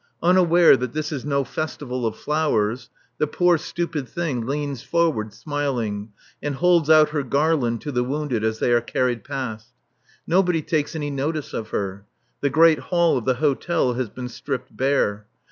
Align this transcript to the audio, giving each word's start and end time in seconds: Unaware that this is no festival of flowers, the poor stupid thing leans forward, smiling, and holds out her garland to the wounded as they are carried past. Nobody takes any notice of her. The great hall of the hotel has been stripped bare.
Unaware 0.23 0.75
that 0.77 0.93
this 0.93 1.11
is 1.11 1.23
no 1.25 1.43
festival 1.43 2.07
of 2.07 2.17
flowers, 2.17 2.89
the 3.19 3.27
poor 3.27 3.55
stupid 3.55 4.09
thing 4.09 4.47
leans 4.47 4.81
forward, 4.81 5.31
smiling, 5.31 6.09
and 6.41 6.55
holds 6.55 6.89
out 6.89 7.09
her 7.09 7.21
garland 7.21 7.81
to 7.81 7.91
the 7.91 8.03
wounded 8.03 8.43
as 8.43 8.57
they 8.57 8.73
are 8.73 8.81
carried 8.81 9.23
past. 9.23 9.73
Nobody 10.25 10.63
takes 10.63 10.95
any 10.95 11.11
notice 11.11 11.53
of 11.53 11.69
her. 11.69 12.07
The 12.39 12.49
great 12.49 12.79
hall 12.79 13.15
of 13.15 13.25
the 13.25 13.35
hotel 13.35 13.93
has 13.93 14.09
been 14.09 14.27
stripped 14.27 14.75
bare. 14.75 15.27